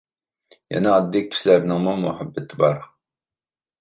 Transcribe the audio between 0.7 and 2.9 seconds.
يەنە ئاددىي كىشىلەرنىڭمۇ مۇھەببىتى بار.